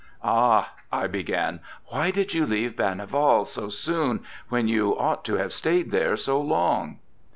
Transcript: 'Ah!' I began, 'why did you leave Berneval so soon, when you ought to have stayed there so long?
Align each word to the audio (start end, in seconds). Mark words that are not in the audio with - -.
'Ah!' 0.23 0.73
I 0.91 1.05
began, 1.05 1.59
'why 1.89 2.09
did 2.09 2.33
you 2.33 2.47
leave 2.47 2.75
Berneval 2.75 3.45
so 3.45 3.69
soon, 3.69 4.21
when 4.49 4.67
you 4.67 4.97
ought 4.97 5.23
to 5.25 5.35
have 5.35 5.53
stayed 5.53 5.91
there 5.91 6.17
so 6.17 6.41
long? 6.41 6.97